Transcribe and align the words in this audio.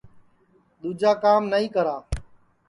دؔوجا 0.81 1.11
کام 1.23 1.41
نائی 1.51 1.67
کرا 1.75 1.97